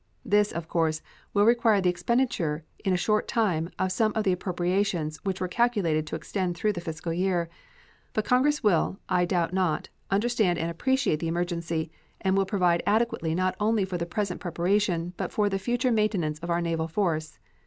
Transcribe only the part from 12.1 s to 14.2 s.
and will provide adequately not only for the